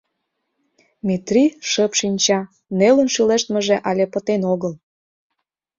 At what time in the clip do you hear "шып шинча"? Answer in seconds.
1.71-2.39